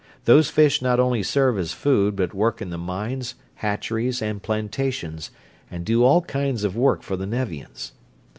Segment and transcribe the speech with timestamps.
[0.25, 5.29] Those fish not only serve as food, but work in the mines, hatcheries, and plantations,
[5.69, 7.91] and do all kinds of work for the Nevians.